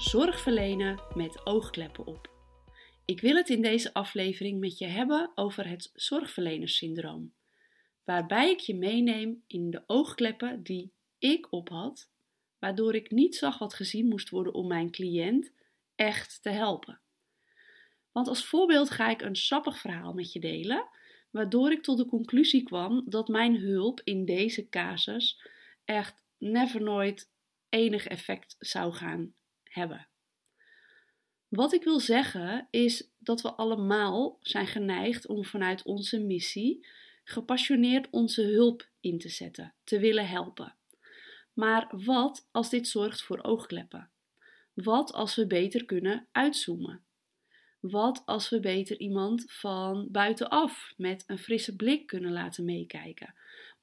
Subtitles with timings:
[0.00, 2.30] Zorg verlenen met oogkleppen op.
[3.04, 7.34] Ik wil het in deze aflevering met je hebben over het zorgverlenerssyndroom,
[8.04, 12.10] waarbij ik je meeneem in de oogkleppen die ik op had,
[12.58, 15.52] waardoor ik niet zag wat gezien moest worden om mijn cliënt
[15.94, 17.00] echt te helpen.
[18.12, 20.88] Want als voorbeeld ga ik een sappig verhaal met je delen,
[21.30, 25.40] waardoor ik tot de conclusie kwam dat mijn hulp in deze casus
[25.84, 27.30] echt never nooit
[27.68, 29.34] enig effect zou gaan
[29.70, 30.08] hebben.
[31.48, 36.86] Wat ik wil zeggen is dat we allemaal zijn geneigd om vanuit onze missie
[37.24, 40.74] gepassioneerd onze hulp in te zetten, te willen helpen.
[41.52, 44.10] Maar wat als dit zorgt voor oogkleppen?
[44.74, 47.04] Wat als we beter kunnen uitzoomen?
[47.80, 53.34] Wat als we beter iemand van buitenaf met een frisse blik kunnen laten meekijken?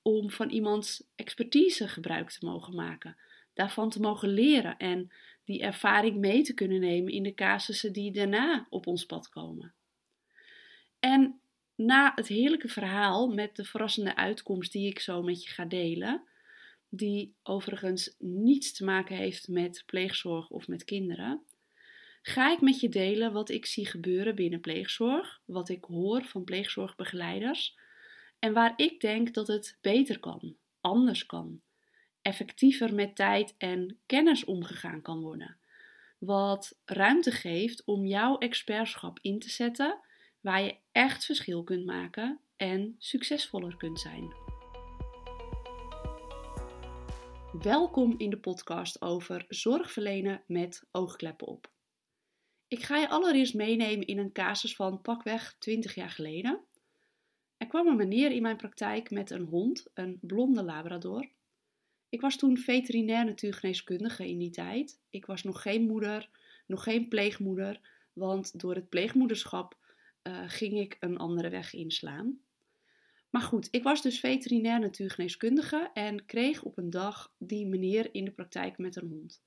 [0.02, 3.18] Om van iemands expertise gebruik te mogen maken,
[3.58, 5.12] daarvan te mogen leren en
[5.44, 9.74] die ervaring mee te kunnen nemen in de casussen die daarna op ons pad komen.
[11.00, 11.40] En
[11.76, 16.24] na het heerlijke verhaal met de verrassende uitkomst die ik zo met je ga delen,
[16.90, 21.44] die overigens niets te maken heeft met pleegzorg of met kinderen,
[22.22, 26.44] ga ik met je delen wat ik zie gebeuren binnen pleegzorg, wat ik hoor van
[26.44, 27.78] pleegzorgbegeleiders
[28.40, 31.62] en waar ik denk dat het beter kan, anders kan,
[32.28, 35.58] effectiever met tijd en kennis omgegaan kan worden.
[36.20, 40.00] Wat ruimte geeft om jouw expertschap in te zetten
[40.42, 44.34] waar je echt verschil kunt maken en succesvoller kunt zijn.
[47.62, 51.72] Welkom in de podcast over zorg verlenen met oogkleppen op.
[52.68, 56.60] Ik ga je allereerst meenemen in een casus van pakweg 20 jaar geleden.
[57.58, 61.36] Er kwam een meneer in mijn praktijk met een hond, een blonde labrador.
[62.10, 65.00] Ik was toen veterinair natuurgeneeskundige in die tijd.
[65.10, 66.30] Ik was nog geen moeder,
[66.66, 67.80] nog geen pleegmoeder,
[68.14, 69.78] want door het pleegmoederschap
[70.24, 72.40] uh, ging ik een andere weg inslaan.
[73.30, 78.26] Maar goed, ik was dus veterinair natuurgeneeskundige en kreeg op een dag die meneer in
[78.26, 79.44] de praktijk met een hond.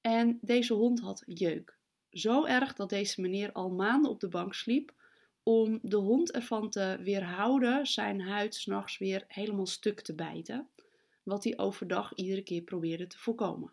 [0.00, 1.78] En deze hond had jeuk.
[2.10, 4.94] Zo erg dat deze meneer al maanden op de bank sliep
[5.42, 10.68] om de hond ervan te weerhouden zijn huid s'nachts weer helemaal stuk te bijten,
[11.24, 13.72] wat hij overdag iedere keer probeerde te voorkomen.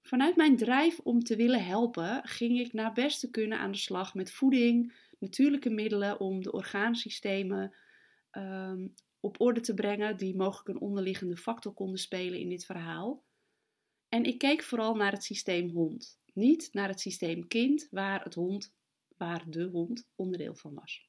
[0.00, 4.14] Vanuit mijn drijf om te willen helpen, ging ik naar beste kunnen aan de slag
[4.14, 7.74] met voeding, natuurlijke middelen om de orgaansystemen
[8.32, 13.24] um, op orde te brengen, die mogelijk een onderliggende factor konden spelen in dit verhaal.
[14.08, 18.34] En ik keek vooral naar het systeem hond, niet naar het systeem kind, waar, het
[18.34, 18.74] hond,
[19.16, 21.07] waar de hond onderdeel van was.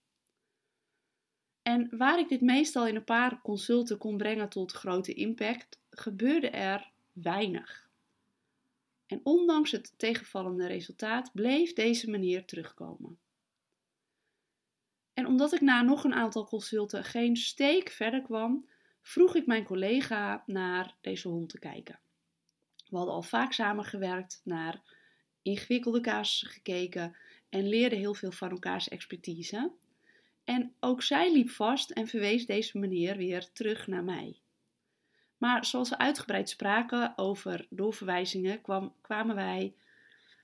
[1.62, 6.50] En waar ik dit meestal in een paar consulten kon brengen tot grote impact, gebeurde
[6.50, 7.90] er weinig.
[9.06, 13.20] En ondanks het tegenvallende resultaat bleef deze meneer terugkomen.
[15.14, 18.68] En omdat ik na nog een aantal consulten geen steek verder kwam,
[19.02, 22.00] vroeg ik mijn collega naar deze hond te kijken.
[22.90, 24.82] We hadden al vaak samengewerkt, naar
[25.42, 27.16] ingewikkelde casussen gekeken
[27.50, 29.72] en leerden heel veel van elkaars expertise.
[30.50, 34.40] En ook zij liep vast en verwees deze meneer weer terug naar mij.
[35.38, 39.76] Maar zoals we uitgebreid spraken over doorverwijzingen, kwam, kwamen wij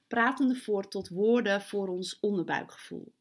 [0.07, 3.13] pratende voort tot woorden voor ons onderbuikgevoel.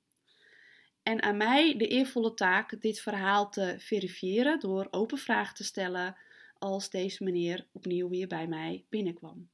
[1.03, 6.17] En aan mij de eervolle taak dit verhaal te verifiëren door open vragen te stellen
[6.59, 9.49] als deze meneer opnieuw weer bij mij binnenkwam.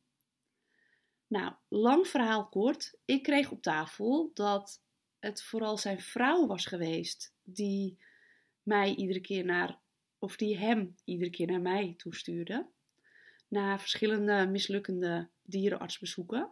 [1.26, 2.94] Nou, lang verhaal kort.
[3.04, 4.82] Ik kreeg op tafel dat
[5.20, 7.98] het vooral zijn vrouw was geweest die
[8.62, 9.78] mij iedere keer naar,
[10.18, 12.66] of die hem iedere keer naar mij toestuurde.
[13.48, 16.50] Na verschillende mislukkende dierenartsbezoeken.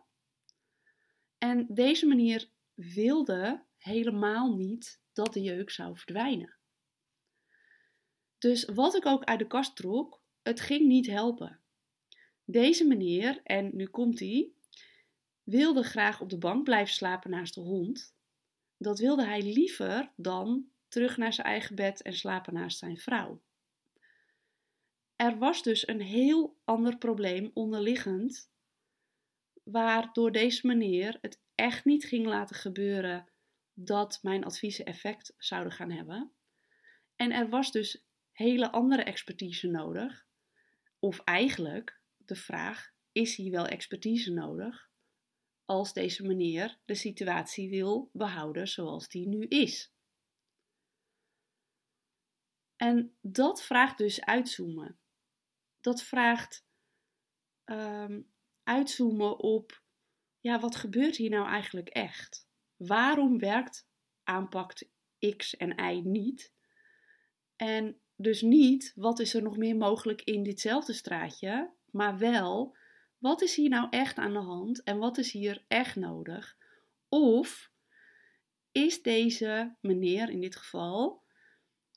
[1.39, 6.57] En deze manier wilde helemaal niet dat de jeuk zou verdwijnen.
[8.39, 11.61] Dus wat ik ook uit de kast trok, het ging niet helpen.
[12.45, 14.51] Deze meneer, en nu komt hij,
[15.43, 18.17] wilde graag op de bank blijven slapen naast de hond.
[18.79, 23.43] Dat wilde hij liever dan terug naar zijn eigen bed en slapen naast zijn vrouw.
[25.17, 28.51] Er was dus een heel ander probleem onderliggend,
[29.63, 33.29] waardoor deze meneer het echt niet ging laten gebeuren
[33.73, 36.33] dat mijn adviezen effect zouden gaan hebben.
[37.17, 40.27] En er was dus hele andere expertise nodig.
[40.99, 44.88] Of eigenlijk de vraag: is hier wel expertise nodig
[45.69, 49.93] als deze meneer de situatie wil behouden zoals die nu is?
[52.77, 54.99] En dat vraagt dus uitzoomen.
[55.81, 56.67] Dat vraagt
[57.65, 58.31] um,
[58.63, 59.83] uitzoomen op
[60.41, 62.49] ja, wat gebeurt hier nou eigenlijk echt?
[62.77, 63.89] Waarom werkt
[64.25, 64.73] aanpak
[65.37, 66.53] X en Y niet?
[67.57, 72.77] En dus niet wat is er nog meer mogelijk in ditzelfde straatje, maar wel
[73.19, 76.57] wat is hier nou echt aan de hand en wat is hier echt nodig?
[77.09, 77.71] Of
[78.73, 81.23] is deze meneer in dit geval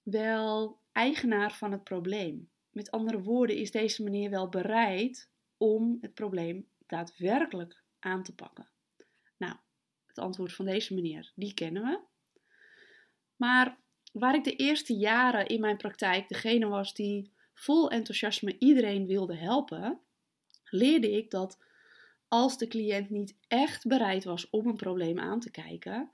[0.04, 2.50] wel eigenaar van het probleem?
[2.70, 8.70] Met andere woorden, is deze meneer wel bereid om het probleem daadwerkelijk aan te pakken?
[9.38, 9.56] Nou,
[10.06, 12.00] het antwoord van deze meneer, die kennen we.
[13.36, 13.80] Maar
[14.14, 19.36] waar ik de eerste jaren in mijn praktijk degene was die vol enthousiasme iedereen wilde
[19.36, 20.02] helpen,
[20.72, 21.64] leerde ik dat
[22.28, 26.12] als de cliënt niet echt bereid was om een probleem aan te kijken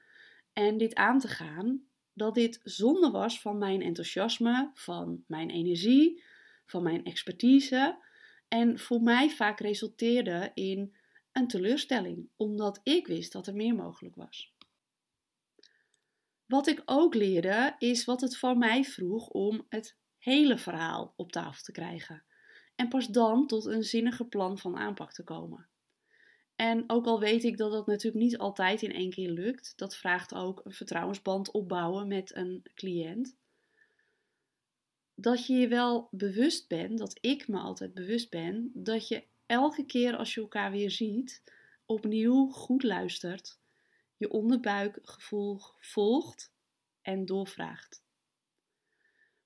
[0.54, 6.24] en dit aan te gaan, dat dit zonde was van mijn enthousiasme, van mijn energie,
[6.66, 8.04] van mijn expertise
[8.48, 10.96] en voor mij vaak resulteerde in
[11.32, 14.56] een teleurstelling, omdat ik wist dat er meer mogelijk was.
[16.46, 21.32] Wat ik ook leerde is wat het van mij vroeg om het hele verhaal op
[21.32, 22.26] tafel te krijgen
[22.78, 25.68] en pas dan tot een zinnige plan van aanpak te komen.
[26.56, 29.96] En ook al weet ik dat dat natuurlijk niet altijd in één keer lukt, dat
[29.96, 33.38] vraagt ook een vertrouwensband opbouwen met een cliënt.
[35.16, 39.86] Dat je je wel bewust bent, dat ik me altijd bewust ben, dat je elke
[39.86, 41.44] keer als je elkaar weer ziet,
[41.86, 43.60] opnieuw goed luistert,
[44.18, 46.54] je onderbuikgevoel volgt
[47.02, 48.04] en doorvraagt.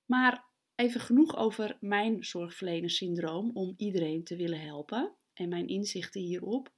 [0.04, 0.44] Maar
[0.74, 6.70] Even genoeg over mijn zorgverlenerssyndroom om iedereen te willen helpen en mijn inzichten hierop.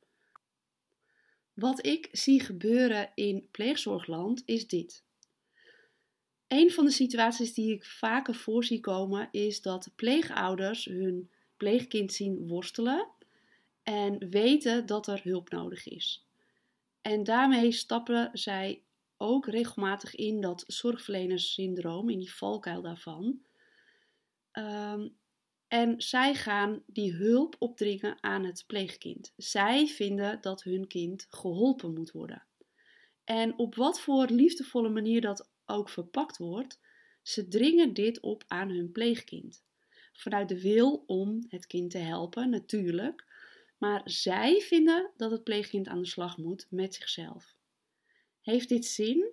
[1.55, 5.05] Wat ik zie gebeuren in pleegzorgland is dit.
[6.49, 12.13] Een van de situaties die ik vaker voor zie komen is dat pleegouders hun pleegkind
[12.13, 13.09] zien worstelen
[13.83, 16.27] en weten dat er hulp nodig is.
[17.01, 18.83] En daarmee stappen zij
[19.17, 23.41] ook regelmatig in dat zorgverlenerssyndroom, in die valkuil daarvan.
[24.55, 25.09] Ehm,
[25.69, 29.33] en zij gaan die hulp opdringen aan het pleegkind.
[29.37, 32.47] Zij vinden dat hun kind geholpen moet worden.
[33.25, 36.81] En op wat voor liefdevolle manier dat ook verpakt wordt,
[37.23, 39.65] ze dringen dit op aan hun pleegkind.
[40.13, 43.25] Vanuit de wil om het kind te helpen, natuurlijk.
[43.79, 47.57] Maar zij vinden dat het pleegkind aan de slag moet met zichzelf.
[48.41, 49.31] Heeft dit zin?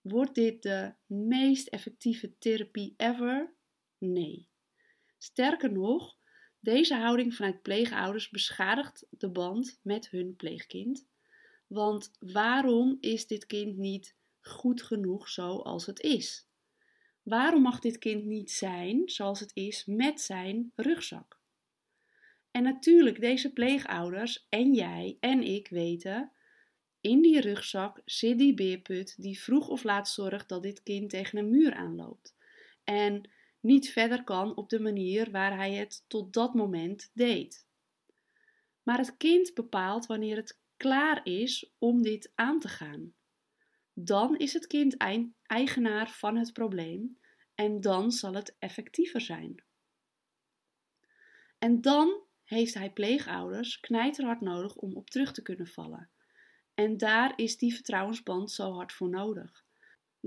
[0.00, 3.54] Wordt dit de meest effectieve therapie ever?
[3.98, 4.52] Nee.
[5.24, 6.16] Sterker nog,
[6.60, 11.06] deze houding vanuit pleegouders beschadigt de band met hun pleegkind.
[11.66, 16.48] Want waarom is dit kind niet goed genoeg zoals het is?
[17.22, 21.38] Waarom mag dit kind niet zijn zoals het is met zijn rugzak?
[22.50, 26.32] En natuurlijk, deze pleegouders en jij en ik weten,
[27.00, 31.38] in die rugzak zit die beerput die vroeg of laat zorgt dat dit kind tegen
[31.38, 32.36] een muur aanloopt.
[32.84, 33.28] En
[33.64, 37.66] niet verder kan op de manier waar hij het tot dat moment deed.
[38.82, 43.14] Maar het kind bepaalt wanneer het klaar is om dit aan te gaan.
[43.92, 44.96] Dan is het kind
[45.46, 47.18] eigenaar van het probleem
[47.54, 49.64] en dan zal het effectiever zijn.
[51.58, 56.10] En dan heeft hij pleegouders knijterhard nodig om op terug te kunnen vallen.
[56.74, 59.64] En daar is die vertrouwensband zo hard voor nodig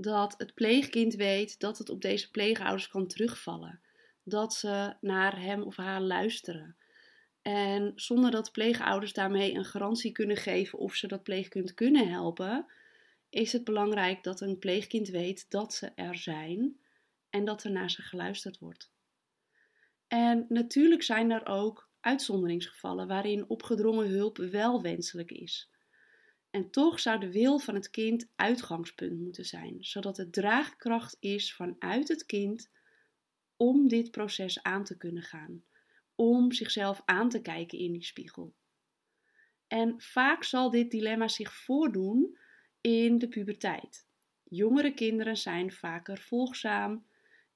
[0.00, 3.80] dat het pleegkind weet dat het op deze pleegouders kan terugvallen.
[4.22, 6.76] Dat ze naar hem of haar luisteren.
[7.42, 12.66] En zonder dat pleegouders daarmee een garantie kunnen geven of ze dat pleegkind kunnen helpen,
[13.30, 16.80] is het belangrijk dat een pleegkind weet dat ze er zijn
[17.30, 18.90] en dat er naar ze geluisterd wordt.
[20.08, 25.70] En natuurlijk zijn er ook uitzonderingsgevallen waarin opgedrongen hulp wel wenselijk is.
[26.50, 31.54] En toch zou de wil van het kind uitgangspunt moeten zijn, zodat het draagkracht is
[31.54, 32.70] vanuit het kind
[33.56, 35.64] om dit proces aan te kunnen gaan,
[36.14, 38.54] om zichzelf aan te kijken in die spiegel.
[39.66, 42.38] En vaak zal dit dilemma zich voordoen
[42.80, 44.06] in de puberteit.
[44.44, 47.06] Jongere kinderen zijn vaker volgzaam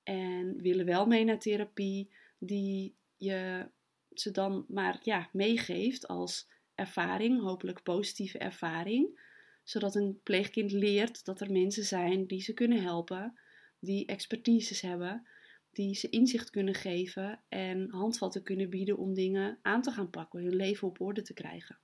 [0.03, 3.71] en willen wel mee naar therapie, die je
[4.11, 9.21] ze dan maar ja, meegeeft als ervaring, hopelijk positieve ervaring,
[9.63, 13.39] zodat een pleegkind leert dat er mensen zijn die ze kunnen helpen,
[13.79, 15.27] die expertises hebben,
[15.73, 20.43] die ze inzicht kunnen geven en handvatten kunnen bieden om dingen aan te gaan pakken,
[20.43, 21.79] hun leven op orde te krijgen.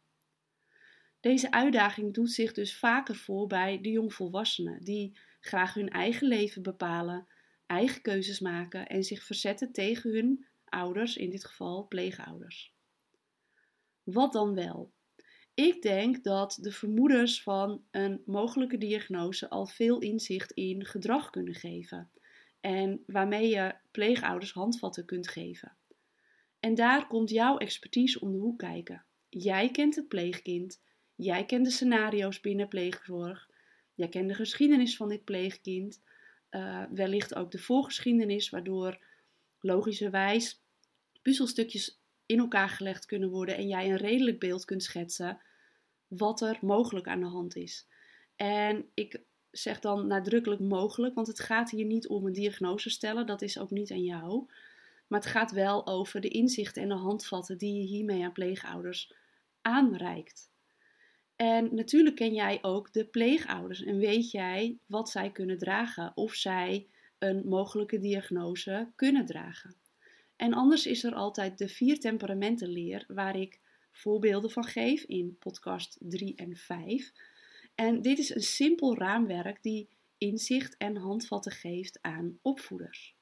[1.21, 6.63] Deze uitdaging doet zich dus vaker voor bij de jongvolwassenen, die graag hun eigen leven
[6.63, 7.27] bepalen,
[7.67, 12.77] eigen keuzes maken en zich verzetten tegen hun ouders, in dit geval pleegouders.
[14.13, 14.93] Wat dan wel?
[15.55, 21.55] Ik denk dat de vermoedens van een mogelijke diagnose al veel inzicht in gedrag kunnen
[21.55, 22.11] geven.
[22.61, 25.77] En waarmee je pleegouders handvatten kunt geven.
[26.61, 29.05] En daar komt jouw expertise om de hoek kijken.
[29.29, 30.83] Jij kent het pleegkind.
[31.15, 33.51] Jij kent de scenario's binnen pleegzorg.
[33.95, 36.03] Jij kent de geschiedenis van dit pleegkind.
[36.51, 39.05] Uh, wellicht ook de voorgeschiedenis, waardoor
[39.61, 40.63] logischerwijs
[41.23, 45.41] puzzelstukjes in elkaar gelegd kunnen worden en jij een redelijk beeld kunt schetsen
[46.09, 47.87] wat er mogelijk aan de hand is.
[48.37, 53.27] En ik zeg dan nadrukkelijk mogelijk, want het gaat hier niet om een diagnose stellen,
[53.27, 54.47] dat is ook niet aan jou.
[55.07, 59.13] Maar het gaat wel over de inzichten en de handvatten die je hiermee aan pleegouders
[59.63, 60.51] aanreikt.
[61.37, 66.35] En natuurlijk ken jij ook de pleegouders en weet jij wat zij kunnen dragen of
[66.35, 66.87] zij
[67.19, 69.75] een mogelijke diagnose kunnen dragen.
[70.39, 73.61] En anders is er altijd de vier temperamenten leer, waar ik
[73.93, 77.13] voorbeelden van geef in podcast 3 en 5.
[77.75, 83.17] En dit is een simpel raamwerk die inzicht en handvatten geeft aan opvoeders.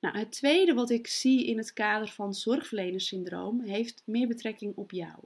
[0.00, 4.90] Nou, het tweede wat ik zie in het kader van zorgverlenerssyndroom heeft meer betrekking op
[4.90, 5.24] jou.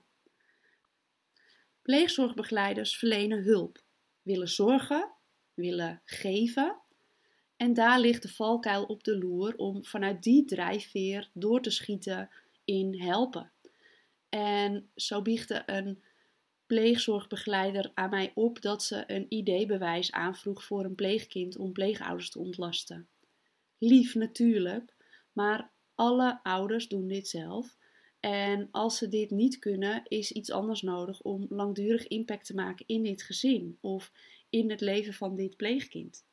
[1.82, 3.82] Pleegzorgbegeleiders verlenen hulp,
[4.22, 5.12] willen zorgen,
[5.54, 6.80] willen geven.
[7.58, 12.30] En daar ligt de valkuil op de loer om vanuit die drijfveer door te schieten
[12.64, 13.52] in helpen.
[14.28, 16.02] En zo biechtte een
[16.66, 22.38] pleegzorgbegeleider aan mij op dat ze een ID-bewijs aanvroeg voor een pleegkind om pleegouders te
[22.38, 23.08] ontlasten.
[23.78, 24.94] Lief natuurlijk,
[25.32, 27.76] maar alle ouders doen dit zelf.
[28.20, 32.86] En als ze dit niet kunnen, is iets anders nodig om langdurig impact te maken
[32.86, 34.12] in dit gezin of
[34.50, 36.26] in het leven van dit pleegkind.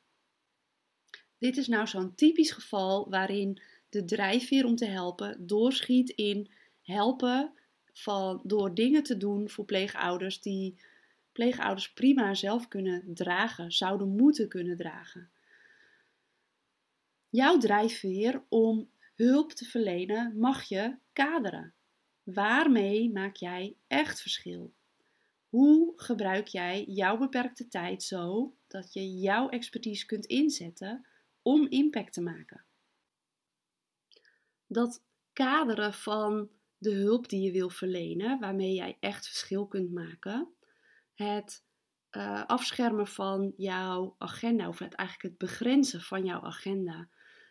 [1.37, 6.51] Dit is nou zo'n typisch geval waarin de drijfveer om te helpen doorschiet in
[6.81, 7.53] helpen
[7.93, 10.79] van, door dingen te doen voor pleegouders die
[11.31, 15.29] pleegouders prima zelf kunnen dragen, zouden moeten kunnen dragen.
[17.29, 21.73] Jouw drijfveer om hulp te verlenen mag je kaderen.
[22.23, 24.73] Waarmee maak jij echt verschil?
[25.49, 31.05] Hoe gebruik jij jouw beperkte tijd zo dat je jouw expertise kunt inzetten
[31.45, 32.65] om impact te maken?
[34.67, 40.53] Dat kaderen van de hulp die je wil verlenen, waarmee jij echt verschil kunt maken.
[41.13, 41.63] Het
[42.11, 47.09] uh, afschermen van jouw agenda, of het, eigenlijk het begrenzen van jouw agenda,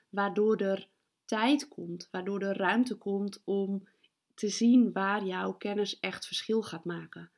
[0.09, 0.89] waardoor er
[1.25, 3.89] tijd komt, waardoor er ruimte komt om
[4.35, 7.31] te zien waar jouw kennis echt verschil gaat maken.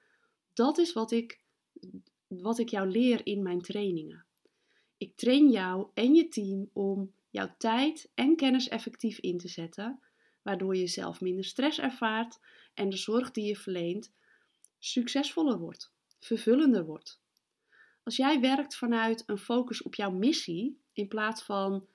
[0.53, 1.41] Dat is wat ik,
[2.27, 4.26] wat ik jou leer in mijn trainingen.
[4.97, 10.01] Ik train jou en je team om jouw tijd en kennis effectief in te zetten,
[10.43, 12.39] waardoor je zelf minder stress ervaart
[12.75, 14.13] en de zorg die je verleent
[14.79, 17.21] succesvoller wordt, vervullender wordt.
[18.03, 21.87] Als jij werkt vanuit een focus op jouw missie in plaats van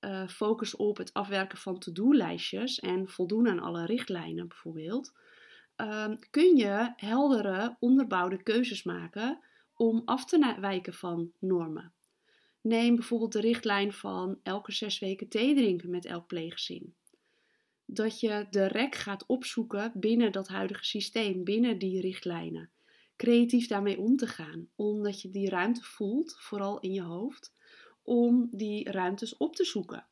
[0.00, 5.12] uh, focus op het afwerken van to-do-lijstjes en voldoen aan alle richtlijnen bijvoorbeeld,
[5.76, 9.40] uh, kun je heldere, onderbouwde keuzes maken
[9.74, 11.92] om af te wijken van normen.
[12.60, 16.94] Neem bijvoorbeeld de richtlijn van elke zes weken thee drinken met elk pleeggezin
[17.92, 22.70] dat je de rek gaat opzoeken binnen dat huidige systeem, binnen die richtlijnen.
[23.16, 27.54] Creatief daarmee om te gaan, omdat je die ruimte voelt, vooral in je hoofd,
[28.02, 30.06] om die ruimtes op te zoeken.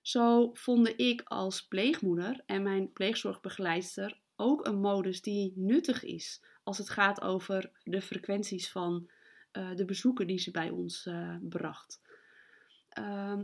[0.00, 6.78] Zo vonden ik als pleegmoeder en mijn pleegzorgbegeleidster ook een modus die nuttig is als
[6.78, 9.10] het gaat over de frequenties van
[9.52, 12.00] uh, de bezoeken die ze bij ons uh, bracht.
[12.98, 13.40] Uh,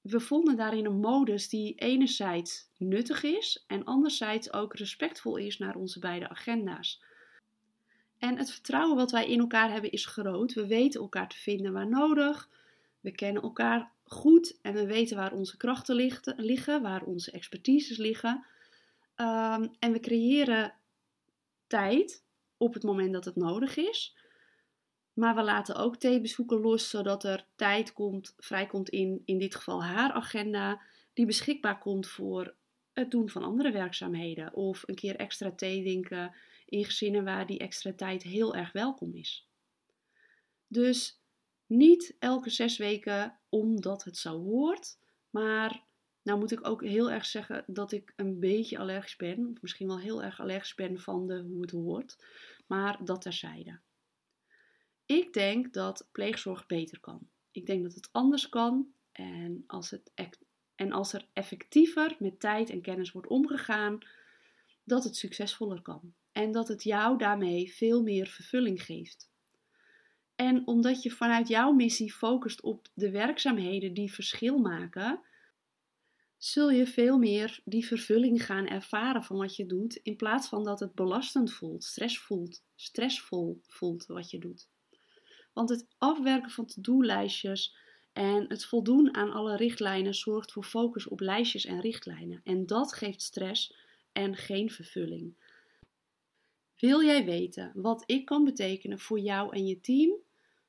[0.00, 5.76] we vonden daarin een modus die enerzijds nuttig is en anderzijds ook respectvol is naar
[5.76, 7.02] onze beide agenda's.
[8.18, 10.52] En het vertrouwen wat wij in elkaar hebben is groot.
[10.52, 12.50] We weten elkaar te vinden waar nodig.
[13.00, 15.94] We kennen elkaar goed en we weten waar onze krachten
[16.36, 18.44] liggen, waar onze expertises liggen.
[19.16, 20.74] Um, en we creëren
[21.66, 22.24] tijd
[22.56, 24.16] op het moment dat het nodig is.
[25.16, 29.84] Maar we laten ook theebezoeken los, zodat er tijd komt, vrijkomt in, in dit geval
[29.84, 30.80] haar agenda,
[31.12, 32.54] die beschikbaar komt voor
[32.92, 34.54] het doen van andere werkzaamheden.
[34.54, 36.34] Of een keer extra thee drinken
[36.66, 39.48] in gezinnen waar die extra tijd heel erg welkom is.
[40.66, 41.20] Dus
[41.66, 44.98] niet elke zes weken omdat het zo hoort,
[45.30, 45.84] maar
[46.22, 49.86] nou moet ik ook heel erg zeggen dat ik een beetje allergisch ben, of misschien
[49.86, 52.24] wel heel erg allergisch ben van de hoe het hoort,
[52.66, 53.78] maar dat terzijde.
[55.06, 57.28] Ik denk dat pleegzorg beter kan.
[57.50, 58.86] Ik denk dat het anders kan.
[59.12, 60.10] En als, het,
[60.74, 63.98] en als er effectiever met tijd en kennis wordt omgegaan,
[64.84, 69.30] dat het succesvoller kan en dat het jou daarmee veel meer vervulling geeft.
[70.34, 75.20] En omdat je vanuit jouw missie focust op de werkzaamheden die verschil maken,
[76.36, 80.64] zul je veel meer die vervulling gaan ervaren van wat je doet, in plaats van
[80.64, 84.68] dat het belastend voelt, stress voelt, stressvol voelt wat je doet.
[85.56, 87.76] Want het afwerken van to-do-lijstjes
[88.12, 92.40] en het voldoen aan alle richtlijnen zorgt voor focus op lijstjes en richtlijnen.
[92.44, 93.76] En dat geeft stress
[94.12, 95.36] en geen vervulling.
[96.78, 100.16] Wil jij weten wat ik kan betekenen voor jou en je team?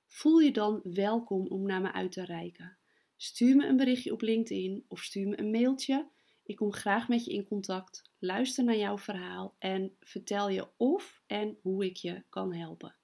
[0.05, 2.77] Voel je dan welkom om naar me uit te reiken.
[3.17, 6.09] Stuur me een berichtje op LinkedIn of stuur me een mailtje.
[6.43, 11.23] Ik kom graag met je in contact, luister naar jouw verhaal en vertel je of
[11.25, 12.95] en hoe ik je kan helpen.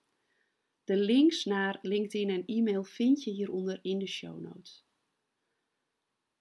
[0.83, 4.85] De links naar LinkedIn en e-mail vind je hieronder in de show notes.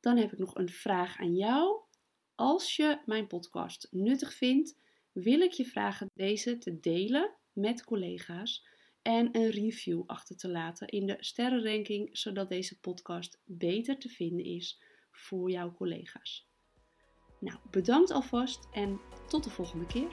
[0.00, 1.80] Dan heb ik nog een vraag aan jou.
[2.34, 4.78] Als je mijn podcast nuttig vindt,
[5.12, 8.66] wil ik je vragen deze te delen met collega's
[9.02, 14.44] en een review achter te laten in de sterrenranking, zodat deze podcast beter te vinden
[14.44, 16.50] is voor jouw collega's.
[17.40, 20.10] Nou, bedankt alvast en tot de volgende keer.